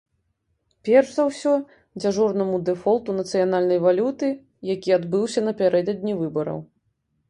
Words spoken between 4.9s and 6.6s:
адбыўся напярэдадні выбараў.